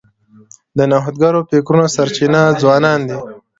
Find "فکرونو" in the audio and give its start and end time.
1.49-1.85